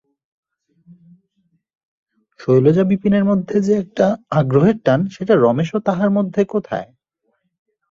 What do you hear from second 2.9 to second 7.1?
বিপিনের মধ্যে যে-একটা আগ্রহের টান সেটা রমেশ ও তাহার মধ্যে কোথায়?